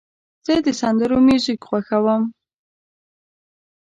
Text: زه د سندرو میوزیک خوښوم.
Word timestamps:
زه 0.45 0.53
د 0.65 0.67
سندرو 0.79 1.17
میوزیک 1.27 1.61
خوښوم. 1.69 2.23